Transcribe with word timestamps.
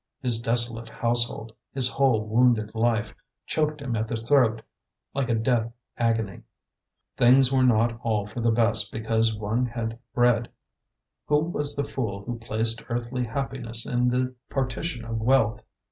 His 0.23 0.41
desolate 0.41 0.89
household, 0.89 1.53
his 1.75 1.87
whole 1.87 2.25
wounded 2.25 2.73
life, 2.73 3.13
choked 3.45 3.83
him 3.83 3.95
at 3.95 4.07
the 4.07 4.15
throat 4.15 4.63
like 5.13 5.29
a 5.29 5.35
death 5.35 5.71
agony. 5.95 6.41
Things 7.17 7.51
were 7.53 7.61
not 7.61 7.99
all 8.01 8.25
for 8.25 8.41
the 8.41 8.49
best 8.49 8.91
because 8.91 9.35
one 9.37 9.67
had 9.67 9.99
bread. 10.15 10.49
Who 11.27 11.37
was 11.41 11.75
the 11.75 11.83
fool 11.83 12.23
who 12.25 12.39
placed 12.39 12.83
earthly 12.89 13.25
happiness 13.25 13.85
in 13.85 14.07
the 14.09 14.33
partition 14.49 15.05
of 15.05 15.19
wealth? 15.21 15.61